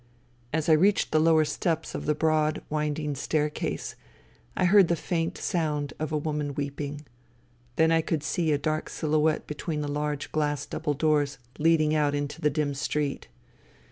[0.51, 3.93] As I reached the lower steps of the broad winding staircase
[4.57, 7.01] I heard the faint sound of a woman weeping.
[7.75, 12.15] Then I could see a dark silhouette between the large glass double doors leading out
[12.15, 13.27] into the dim street.